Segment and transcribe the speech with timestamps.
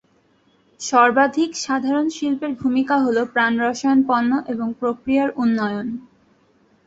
[0.79, 5.87] সর্বাধিক সাধারণ শিল্পের ভূমিকা হল প্রাণরসায়ন পণ্য এবং প্রক্রিয়ার উন্নয়ন।